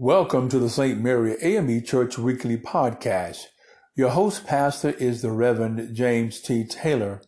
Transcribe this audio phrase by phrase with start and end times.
[0.00, 1.00] Welcome to the St.
[1.00, 3.46] Mary AME Church Weekly Podcast.
[3.96, 6.64] Your host pastor is the Reverend James T.
[6.64, 7.20] Taylor.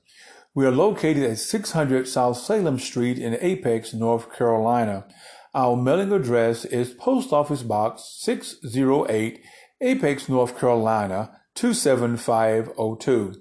[0.54, 5.04] We are located at 600 South Salem Street in Apex, North Carolina.
[5.52, 9.42] Our mailing address is Post Office Box 608,
[9.80, 13.34] Apex, North Carolina 27502.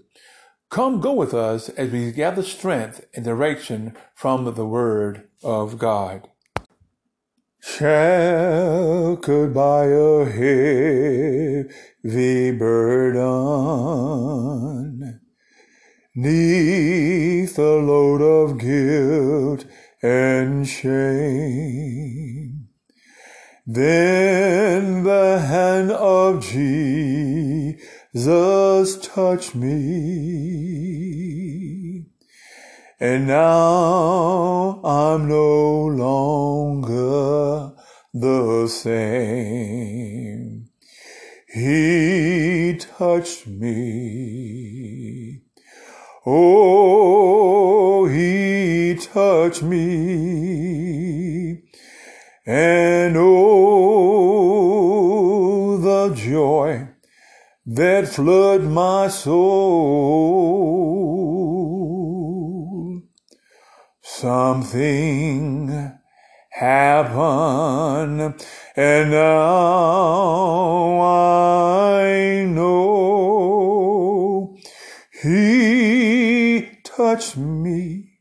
[0.72, 6.28] Come go with us as we gather strength and direction from the Word of God.
[7.62, 13.20] Shackled by a heavy burden,
[16.16, 19.66] neath the load of guilt
[20.02, 22.70] and shame.
[23.68, 27.76] Then the hand of Jesus
[29.06, 31.10] touched me.
[33.02, 36.99] And now I'm no longer
[38.14, 40.70] the same.
[41.48, 45.42] He touched me.
[46.26, 51.64] Oh, he touched me.
[52.46, 53.28] And oh,
[55.78, 56.90] the joy
[57.66, 60.30] that flood my soul.
[64.02, 65.99] Something
[66.60, 68.36] happened
[68.76, 74.58] and now I know
[75.22, 78.20] he touched me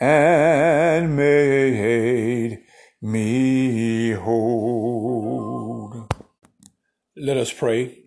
[0.00, 2.62] and made
[3.00, 6.08] me whole.
[7.16, 7.98] Let us pray.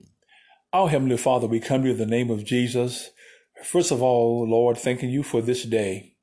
[0.71, 3.09] Our Heavenly Father, we come to you in the name of Jesus.
[3.63, 6.14] First of all, Lord, thanking you for this day.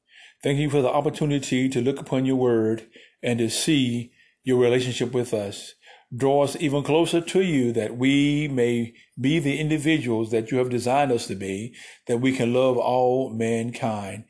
[0.42, 2.88] Thank you for the opportunity to look upon your word
[3.22, 4.12] and to see
[4.42, 5.74] your relationship with us.
[6.14, 10.68] Draw us even closer to you that we may be the individuals that you have
[10.68, 11.74] designed us to be,
[12.06, 14.24] that we can love all mankind.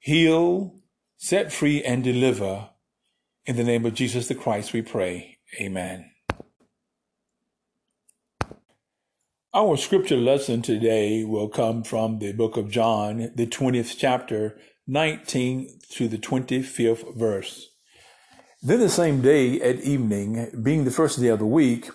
[0.00, 0.74] Heal,
[1.18, 2.70] set free, and deliver.
[3.44, 5.38] In the name of Jesus the Christ, we pray.
[5.60, 6.10] Amen.
[9.54, 14.58] Our scripture lesson today will come from the book of John, the 20th chapter,
[14.90, 17.68] 19 to the 25th verse.
[18.62, 21.90] Then the same day at evening, being the first day of the week,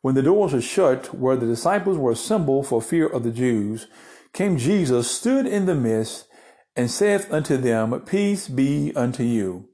[0.00, 3.88] when the doors were shut where the disciples were assembled for fear of the Jews,
[4.32, 6.28] came Jesus, stood in the midst,
[6.76, 9.68] and saith unto them, Peace be unto you.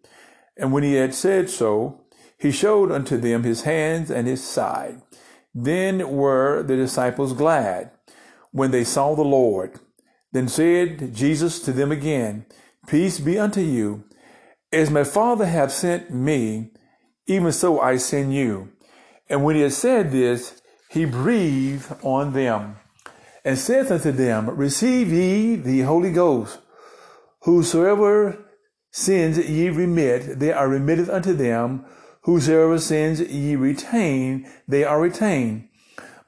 [0.56, 2.00] And when he had said so,
[2.38, 5.02] he showed unto them his hands and his side.
[5.54, 7.90] Then were the disciples glad
[8.50, 9.78] when they saw the Lord.
[10.32, 12.46] Then said Jesus to them again,
[12.86, 14.04] Peace be unto you.
[14.72, 16.70] As my Father hath sent me,
[17.26, 18.70] even so I send you.
[19.28, 20.60] And when he had said this,
[20.90, 22.76] he breathed on them
[23.44, 26.58] and saith unto them, Receive ye the Holy Ghost.
[27.42, 28.44] Whosoever
[28.90, 31.84] sins ye remit, they are remitted unto them
[32.24, 35.68] Whosoever sins ye retain, they are retained.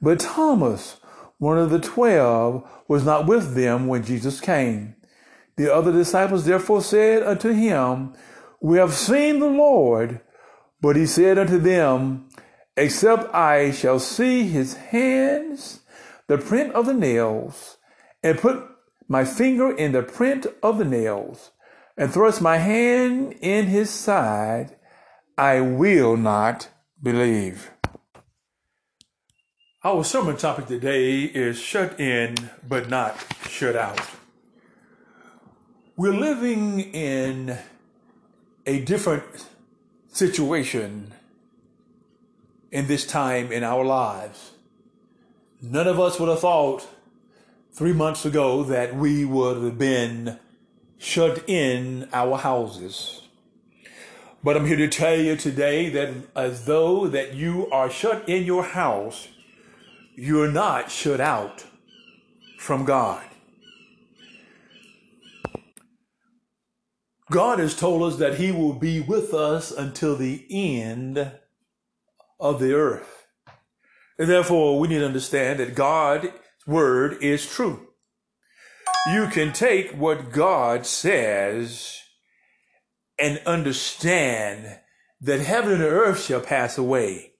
[0.01, 0.97] But Thomas,
[1.37, 4.95] one of the twelve, was not with them when Jesus came.
[5.57, 8.13] The other disciples therefore said unto him,
[8.61, 10.21] We have seen the Lord.
[10.81, 12.29] But he said unto them,
[12.77, 15.79] Except I shall see his hands,
[16.27, 17.77] the print of the nails,
[18.21, 18.63] and put
[19.07, 21.51] my finger in the print of the nails,
[21.97, 24.75] and thrust my hand in his side,
[25.37, 26.69] I will not
[27.01, 27.71] believe.
[29.83, 32.35] Our sermon topic today is shut in
[32.67, 33.15] but not
[33.47, 34.14] shut out.
[35.97, 37.57] We're living in
[38.65, 39.47] a different
[40.09, 41.13] situation
[42.69, 44.51] in this time in our lives.
[45.61, 46.85] None of us would have thought
[47.71, 50.37] three months ago that we would have been
[50.97, 53.21] shut in our houses.
[54.43, 58.43] But I'm here to tell you today that as though that you are shut in
[58.43, 59.29] your house,
[60.13, 61.63] you're not shut out
[62.57, 63.23] from God.
[67.31, 71.31] God has told us that He will be with us until the end
[72.39, 73.27] of the earth.
[74.17, 76.27] And therefore, we need to understand that God's
[76.67, 77.87] word is true.
[79.11, 81.99] You can take what God says
[83.19, 84.79] and understand
[85.21, 87.35] that heaven and earth shall pass away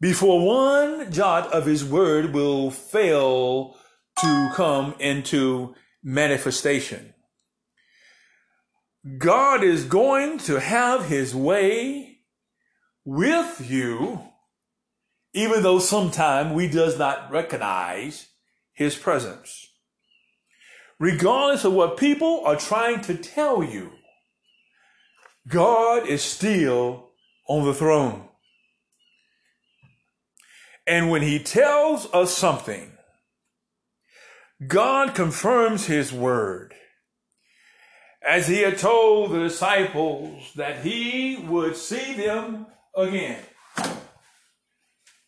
[0.00, 3.76] before one jot of his word will fail
[4.20, 7.14] to come into manifestation.
[9.18, 12.18] God is going to have his way
[13.04, 14.28] with you
[15.32, 18.28] even though sometimes we does not recognize
[18.72, 19.68] his presence.
[20.98, 23.92] Regardless of what people are trying to tell you,
[25.46, 27.10] God is still
[27.48, 28.28] on the throne.
[30.86, 32.92] And when he tells us something,
[34.66, 36.74] God confirms his word.
[38.28, 43.40] As he had told the disciples that he would see them again.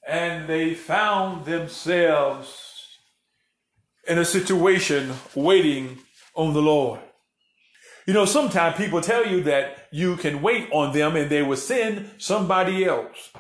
[0.07, 2.99] And they found themselves
[4.07, 6.01] in a situation waiting
[6.35, 7.01] on the Lord.
[8.07, 11.57] You know, sometimes people tell you that you can wait on them and they will
[11.57, 13.31] send somebody else.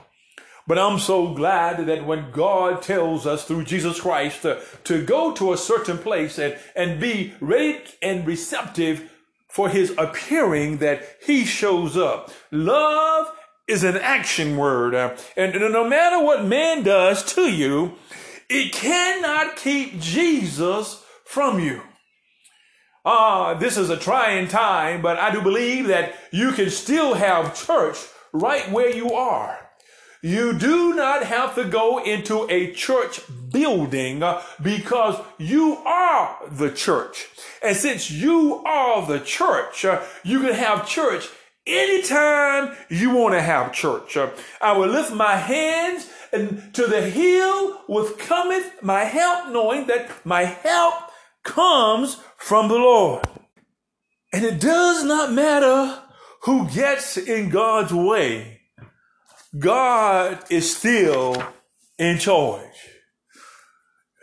[0.66, 5.32] But I'm so glad that when God tells us through Jesus Christ to, to go
[5.32, 9.10] to a certain place and, and be ready and receptive
[9.50, 12.30] for his appearing, that he shows up.
[12.50, 13.32] Love
[13.68, 14.94] is an action word.
[14.94, 17.94] Uh, and no matter what man does to you,
[18.48, 21.82] it cannot keep Jesus from you.
[23.04, 27.14] Ah, uh, this is a trying time, but I do believe that you can still
[27.14, 27.96] have church
[28.32, 29.69] right where you are.
[30.22, 33.20] You do not have to go into a church
[33.50, 34.22] building
[34.62, 37.28] because you are the church.
[37.62, 39.84] And since you are the church,
[40.22, 41.28] you can have church
[41.66, 44.16] anytime you want to have church.
[44.60, 50.10] I will lift my hands and to the hill with cometh my help, knowing that
[50.24, 50.94] my help
[51.42, 53.24] comes from the Lord.
[54.32, 56.02] And it does not matter
[56.42, 58.59] who gets in God's way.
[59.58, 61.42] God is still
[61.98, 62.64] in charge.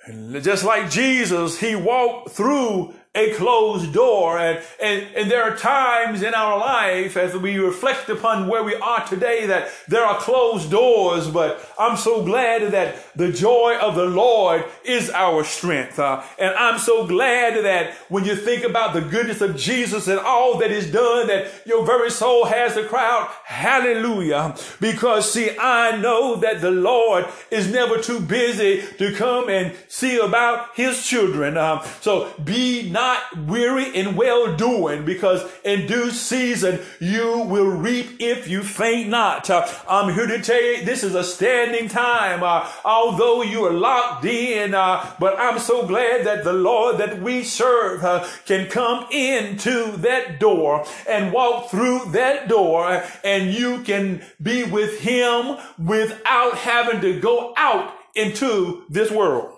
[0.05, 4.37] And just like Jesus, he walked through a closed door.
[4.37, 8.75] And, and, and there are times in our life as we reflect upon where we
[8.75, 13.95] are today that there are closed doors, but I'm so glad that the joy of
[13.95, 15.97] the Lord is our strength.
[15.97, 20.19] Uh, and I'm so glad that when you think about the goodness of Jesus and
[20.19, 24.55] all that is done, that your very soul has cry out, hallelujah.
[24.79, 30.19] Because see, I know that the Lord is never too busy to come and see
[30.19, 31.57] about his children.
[31.57, 37.69] Um, so be not not weary in well doing because in due season you will
[37.69, 39.49] reap if you faint not.
[39.49, 42.43] Uh, I'm here to tell you this is a standing time.
[42.43, 47.21] Uh, although you are locked in, uh, but I'm so glad that the Lord that
[47.21, 53.83] we serve uh, can come into that door and walk through that door and you
[53.83, 59.53] can be with him without having to go out into this world.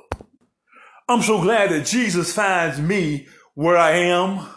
[1.09, 3.27] I'm so glad that Jesus finds me
[3.59, 4.47] where I am,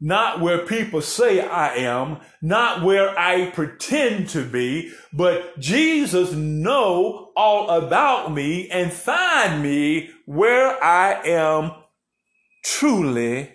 [0.00, 7.32] not where people say I am, not where I pretend to be, but Jesus know
[7.34, 11.72] all about me and find me where I am
[12.64, 13.52] truly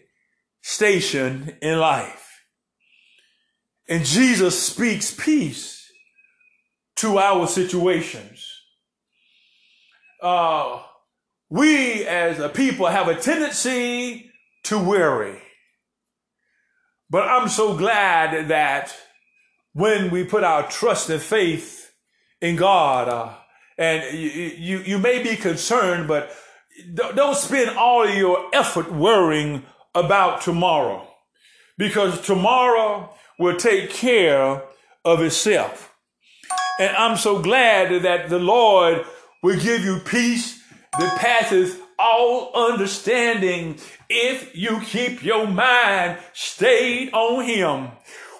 [0.62, 2.42] stationed in life.
[3.88, 5.89] And Jesus speaks peace
[6.98, 8.45] to our situations.
[10.21, 10.81] Uh,
[11.50, 14.33] we as a people have a tendency
[14.65, 15.41] to weary.
[17.09, 18.95] But I'm so glad that
[19.73, 21.91] when we put our trust and faith
[22.41, 23.33] in God, uh,
[23.77, 26.31] and you, you, you may be concerned, but
[26.95, 29.63] don't spend all your effort worrying
[29.94, 31.07] about tomorrow
[31.78, 34.63] because tomorrow will take care
[35.04, 35.94] of itself.
[36.80, 39.06] And I'm so glad that the Lord
[39.44, 40.61] will give you peace
[40.99, 43.78] that passes all understanding
[44.09, 47.90] if you keep your mind stayed on him.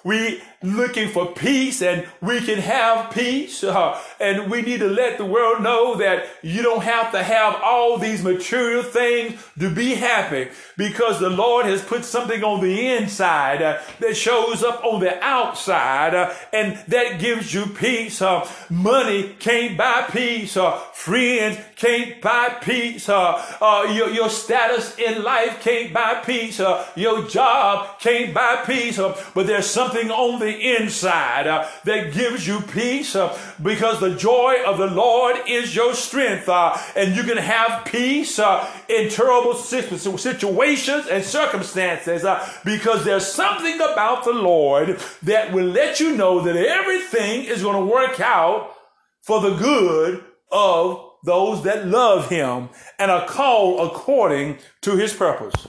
[0.04, 3.62] We looking for peace and we can have peace.
[3.62, 7.60] Uh, and we need to let the world know that you don't have to have
[7.62, 12.88] all these material things to be happy because the Lord has put something on the
[12.96, 18.20] inside uh, that shows up on the outside uh, and that gives you peace.
[18.20, 20.56] Uh, money can't buy peace.
[20.56, 23.08] Uh, friends can't buy peace.
[23.08, 26.60] Uh, your, your status in life can't buy peace.
[26.96, 28.96] your job can't buy peace.
[28.96, 34.56] but there's something on the inside uh, that gives you peace uh, because the joy
[34.66, 36.48] of the Lord is your strength.
[36.48, 43.26] Uh, and you can have peace uh, in terrible situations and circumstances uh, because there's
[43.26, 48.20] something about the Lord that will let you know that everything is going to work
[48.20, 48.74] out
[49.22, 55.66] for the good of those that love him and are called according to his purpose.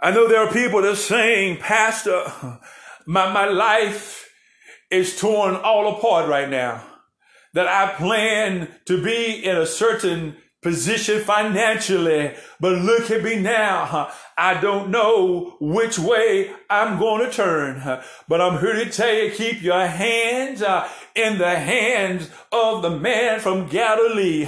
[0.00, 2.24] I know there are people that are saying, Pastor,
[3.08, 4.28] my, my life
[4.90, 6.84] is torn all apart right now.
[7.54, 14.12] that I plan to be in a certain position financially, but look at me now.
[14.36, 19.30] I don't know which way I'm going to turn, but I'm here to tell you,
[19.30, 24.46] keep your hands uh, in the hands of the man from Galilee.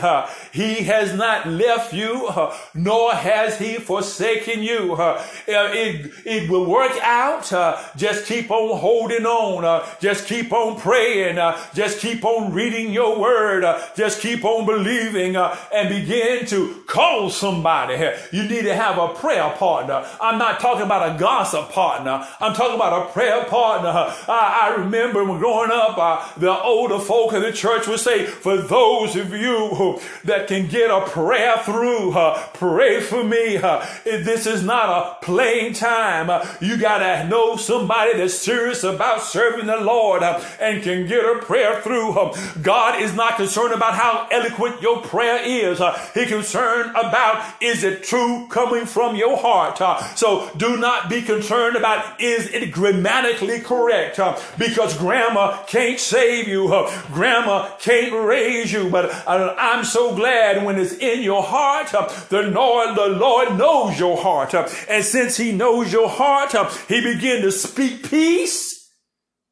[0.53, 2.31] He has not left you,
[2.75, 4.95] nor has he forsaken you.
[4.95, 7.51] Uh, it, it will work out.
[7.97, 9.85] Just keep on holding on.
[10.01, 11.37] Just keep on praying.
[11.75, 13.65] just keep on reading your word.
[13.97, 17.95] just keep on believing and begin to call somebody.
[18.33, 20.07] You need to have a prayer partner.
[20.21, 22.27] I'm not talking about a gossip partner.
[22.41, 23.91] I'm talking about a prayer partner.
[23.91, 28.57] I, I remember when growing up, uh, older folk in the church would say, for
[28.57, 33.57] those of you who, that can get a prayer through, uh, pray for me.
[33.57, 36.31] Uh, this is not a playing time.
[36.31, 41.25] Uh, you got to know somebody that's serious about serving the Lord and can get
[41.25, 42.15] a prayer through.
[42.63, 45.81] God is not concerned about how eloquent your prayer is.
[46.15, 49.79] He's concerned about is it true coming from your heart?
[50.17, 54.19] so do not be concerned about is it grammatically correct
[54.59, 56.73] because grammar can't save you.
[56.73, 58.91] Uh, grammar can't raise you.
[58.91, 63.57] But uh, I'm so glad when it's in your heart, uh, the Lord, the Lord
[63.57, 64.55] knows your heart.
[64.89, 66.53] And since he knows your heart,
[66.89, 68.91] he begin to speak peace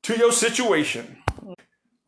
[0.02, 1.17] to your situation.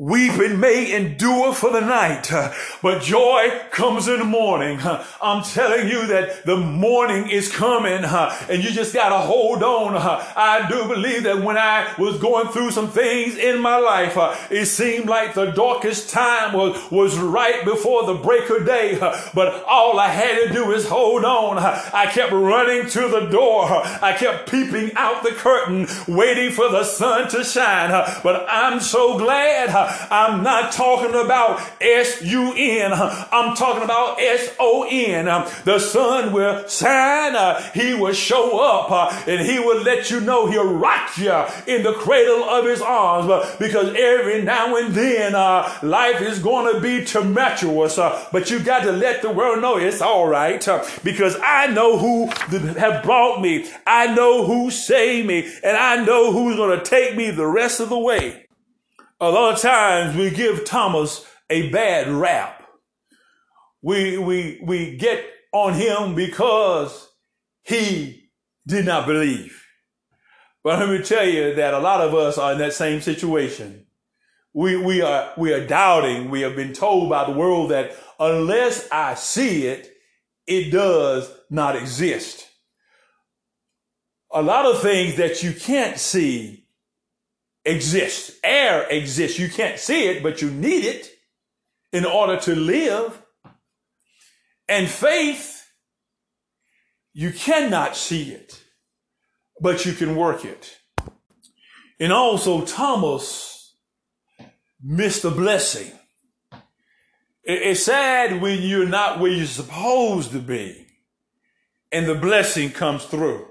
[0.01, 4.81] Weeping may endure for the night, uh, but joy comes in the morning.
[4.81, 9.63] Uh, I'm telling you that the morning is coming uh, and you just gotta hold
[9.63, 9.95] on.
[9.99, 14.17] I do believe that when I was going through some things in my life,
[14.51, 18.99] it seemed like the darkest time was, was right before the break of day.
[19.35, 21.59] But all I had to do is hold on.
[21.59, 23.67] I kept running to the door.
[23.69, 27.91] I kept peeping out the curtain, waiting for the sun to shine.
[28.23, 32.93] But I'm so glad I'm not talking about S-U-N.
[32.93, 35.25] I'm talking about S-O-N.
[35.65, 37.63] The sun will shine.
[37.75, 41.33] He will show up and he will let you know he'll rock you
[41.67, 43.29] in the cradle of his arms
[43.59, 47.99] because every now and then uh, life is going to be tumultuous.
[47.99, 51.67] Uh, but you got to let the world know it's all right uh, because I
[51.69, 52.27] know who
[52.79, 53.71] have brought me.
[53.87, 57.81] I know who saved me and I know who's going to take me the rest
[57.81, 58.47] of the way.
[59.23, 62.67] A lot of times we give Thomas a bad rap.
[63.83, 65.23] We, we, we get
[65.53, 67.11] on him because
[67.63, 68.31] he
[68.67, 69.63] did not believe.
[70.65, 73.87] But let me tell you that a lot of us are in that same situation.
[74.55, 76.31] We, we are, we are doubting.
[76.31, 79.93] We have been told by the world that unless I see it,
[80.47, 82.49] it does not exist.
[84.33, 86.60] A lot of things that you can't see
[87.65, 88.39] exists.
[88.43, 89.39] Air exists.
[89.39, 91.11] You can't see it, but you need it
[91.93, 93.21] in order to live.
[94.69, 95.67] And faith,
[97.13, 98.63] you cannot see it,
[99.61, 100.79] but you can work it.
[101.99, 103.75] And also, Thomas
[104.83, 105.93] missed a blessing.
[107.43, 110.87] It's sad when you're not where you're supposed to be
[111.93, 113.47] and the blessing comes through.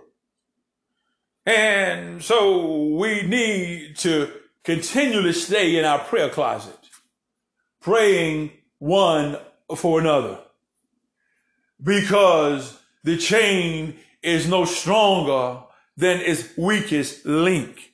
[1.49, 4.31] And so we need to
[4.63, 6.77] continually stay in our prayer closet,
[7.81, 9.35] praying one
[9.75, 10.37] for another.
[11.81, 15.63] Because the chain is no stronger
[15.97, 17.93] than its weakest link.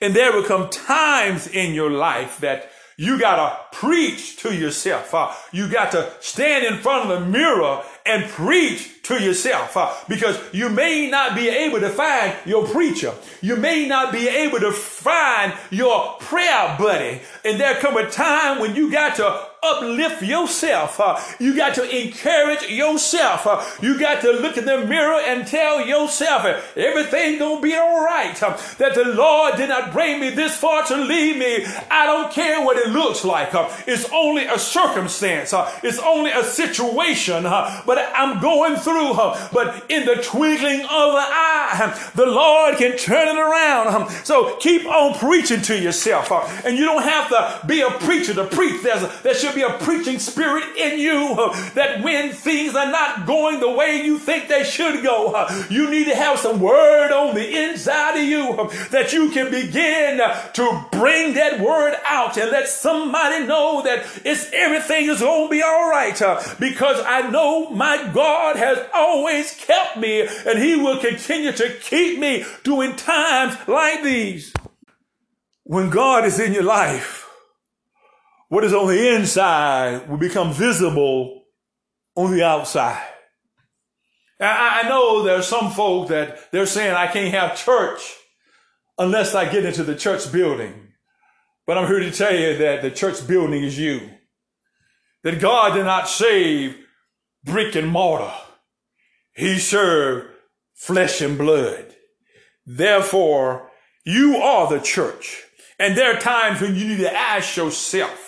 [0.00, 5.12] And there will come times in your life that you gotta preach to yourself.
[5.12, 9.92] Uh, you got to stand in front of the mirror and preach to yourself uh,
[10.08, 13.12] because you may not be able to find your preacher.
[13.40, 17.20] You may not be able to find your prayer buddy.
[17.44, 21.00] And there come a time when you got to uplift yourself.
[21.00, 23.46] Uh, you got to encourage yourself.
[23.46, 27.74] Uh, you got to look in the mirror and tell yourself uh, everything gonna be
[27.74, 28.36] all right.
[28.78, 31.64] That the Lord did not bring me this far to leave me.
[31.90, 33.50] I don't care what it looks like.
[33.86, 35.52] It's only a circumstance.
[35.82, 37.44] It's only a situation.
[37.44, 39.14] but I'm going through.
[39.52, 44.08] but in the twinkling of an eye, the Lord can turn it around.
[44.24, 46.30] so keep on preaching to yourself.
[46.64, 48.82] and you don't have to be a preacher to preach.
[48.82, 52.90] There's a, there should be a preaching spirit in you uh, that when things are
[52.90, 56.60] not going the way you think they should go, uh, you need to have some
[56.60, 60.18] word on the inside of you uh, that you can begin
[60.52, 65.50] to bring that word out and let somebody know that it's everything is going to
[65.50, 66.18] be all right
[66.58, 72.18] because I know my God has always kept me and he will continue to keep
[72.18, 74.52] me during times like these.
[75.64, 77.27] When God is in your life,
[78.48, 81.44] what is on the inside will become visible
[82.16, 83.06] on the outside.
[84.40, 88.14] I, know there's some folk that they're saying I can't have church
[88.96, 90.92] unless I get into the church building.
[91.66, 94.10] But I'm here to tell you that the church building is you.
[95.24, 96.76] That God did not save
[97.44, 98.32] brick and mortar.
[99.34, 100.28] He served
[100.74, 101.94] flesh and blood.
[102.64, 103.70] Therefore,
[104.04, 105.42] you are the church.
[105.78, 108.27] And there are times when you need to ask yourself,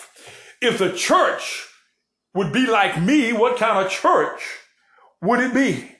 [0.61, 1.67] if the church
[2.33, 4.41] would be like me, what kind of church
[5.21, 5.90] would it be?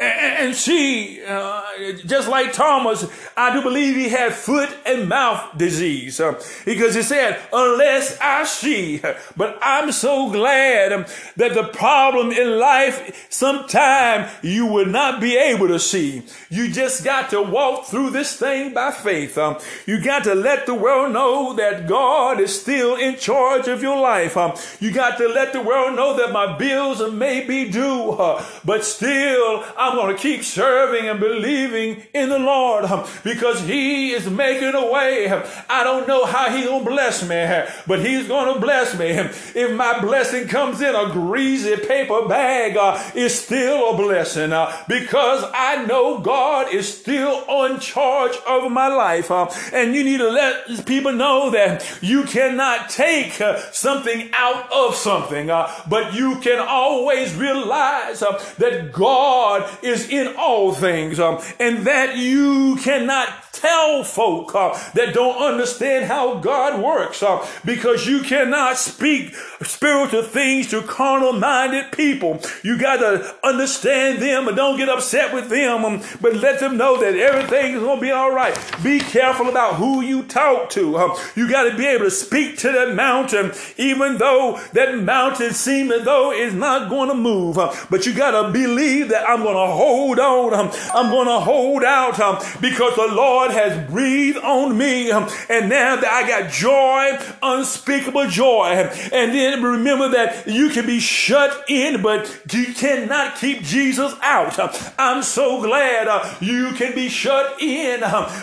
[0.00, 1.62] And she, uh,
[2.06, 7.02] just like Thomas, I do believe he had foot and mouth disease uh, because he
[7.02, 9.02] said, unless I see.
[9.36, 15.68] But I'm so glad that the problem in life, sometime you will not be able
[15.68, 16.22] to see.
[16.48, 19.36] You just got to walk through this thing by faith.
[19.36, 23.82] Um, you got to let the world know that God is still in charge of
[23.82, 24.34] your life.
[24.38, 28.42] Um, you got to let the world know that my bills may be due, uh,
[28.64, 32.84] but still I'm I'm going to keep serving and believing in the Lord
[33.24, 35.28] because He is making a way.
[35.68, 39.06] I don't know how He's going to bless me, but He's going to bless me.
[39.08, 44.80] If my blessing comes in a greasy paper bag, uh, it's still a blessing uh,
[44.86, 49.28] because I know God is still on charge of my life.
[49.72, 54.94] And you need to let people know that you cannot take uh, something out of
[54.94, 62.16] something, but you can always realize that God is in all things, um, and that
[62.16, 68.78] you cannot tell folk uh, that don't understand how God works uh, because you cannot
[68.78, 72.40] speak spiritual things to carnal minded people.
[72.62, 76.76] You got to understand them and don't get upset with them, um, but let them
[76.76, 78.58] know that everything is going to be all right.
[78.82, 80.96] Be careful about who you talk to.
[80.96, 85.52] Um, you got to be able to speak to that mountain, even though that mountain
[85.52, 87.58] seems as though it's not going to move.
[87.58, 90.54] Uh, but you got to believe that I'm going to hold on.
[90.54, 95.10] Um, I'm going to hold out um, because the Lord God has breathed on me.
[95.10, 98.90] And now that I got joy, unspeakable joy.
[99.12, 104.58] And then remember that you can be shut in, but you cannot keep Jesus out.
[104.98, 108.00] I'm so glad uh, you can be shut in.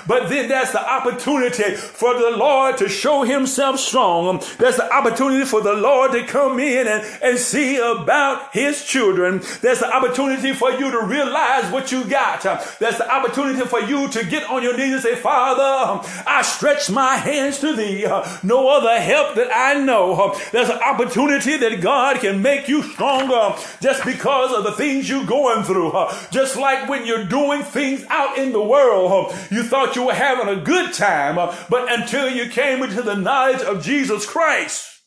[0.08, 4.40] But then that's the opportunity for the Lord to show himself strong.
[4.58, 9.42] That's the opportunity for the Lord to come in and, and see about his children.
[9.62, 12.42] That's the opportunity for you to realize what you got.
[12.42, 16.90] That's the opportunity for you to get on your knees and say, Father, I stretch
[16.90, 18.06] my hands to thee.
[18.44, 20.36] No other help that I know.
[20.52, 25.26] There's an opportunity that God can make you stronger just because of the things you're
[25.26, 25.92] going through.
[26.32, 30.48] Just like when you're doing things out in the world, you thought you were having
[30.48, 31.36] a good time,
[31.70, 35.02] but until you came into the knowledge of Jesus Christ,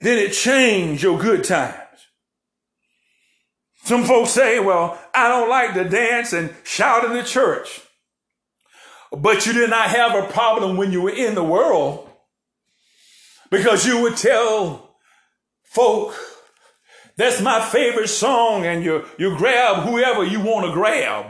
[0.00, 1.87] then it changed your good times.
[3.88, 7.80] Some folks say, well, I don't like to dance and shout in the church.
[9.10, 12.06] But you did not have a problem when you were in the world
[13.50, 14.94] because you would tell
[15.62, 16.14] folk,
[17.16, 21.24] that's my favorite song, and you, you grab whoever you want to grab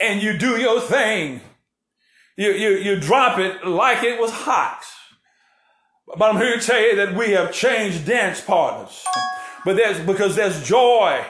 [0.00, 1.42] and you do your thing.
[2.36, 4.82] You, you, you drop it like it was hot.
[6.08, 9.04] But I'm here to tell you that we have changed dance partners.
[9.64, 11.24] But there's because there's joy,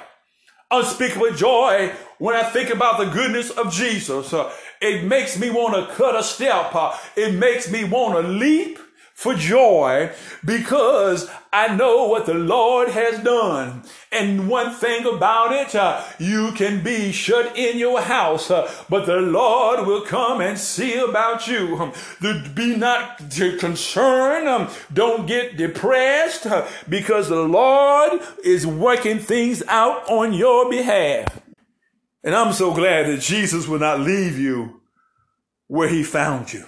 [0.72, 4.32] unspeakable joy when I think about the goodness of Jesus.
[4.32, 6.74] Uh, it makes me want to cut a step.
[6.74, 8.78] Uh, it makes me want to leap
[9.22, 10.10] for joy
[10.44, 13.84] because I know what the Lord has done.
[14.10, 19.06] And one thing about it, uh, you can be shut in your house, uh, but
[19.06, 21.76] the Lord will come and see about you.
[21.78, 21.92] Um,
[22.54, 23.18] be not
[23.60, 24.48] concerned.
[24.48, 31.40] Um, don't get depressed uh, because the Lord is working things out on your behalf.
[32.24, 34.80] And I'm so glad that Jesus will not leave you
[35.68, 36.66] where he found you.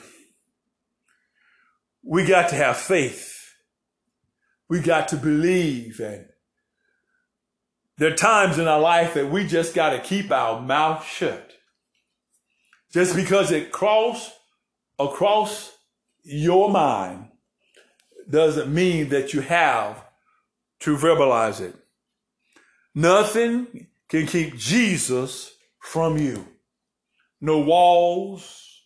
[2.07, 3.33] We got to have faith.
[4.69, 6.01] We got to believe.
[6.01, 6.27] And
[7.97, 11.53] there are times in our life that we just got to keep our mouth shut.
[12.93, 14.33] Just because it cross
[14.99, 15.77] across
[16.23, 17.29] your mind
[18.29, 20.05] doesn't mean that you have
[20.81, 21.75] to verbalize it.
[22.95, 26.47] Nothing can keep Jesus from you.
[27.41, 28.83] No walls,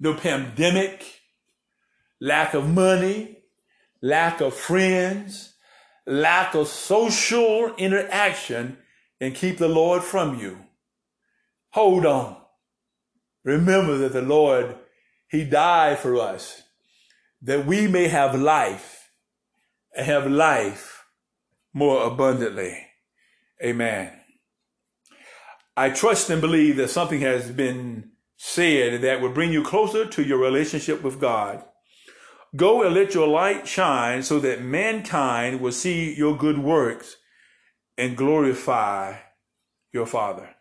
[0.00, 1.20] no pandemic,
[2.24, 3.36] lack of money,
[4.00, 5.52] lack of friends,
[6.06, 8.78] lack of social interaction
[9.20, 10.58] and keep the Lord from you.
[11.72, 12.38] Hold on.
[13.44, 14.74] Remember that the Lord,
[15.28, 16.62] He died for us
[17.42, 19.10] that we may have life
[19.94, 21.04] and have life
[21.74, 22.86] more abundantly.
[23.62, 24.10] Amen.
[25.76, 30.22] I trust and believe that something has been said that will bring you closer to
[30.22, 31.62] your relationship with God.
[32.56, 37.16] Go and let your light shine so that mankind will see your good works
[37.98, 39.16] and glorify
[39.92, 40.53] your Father.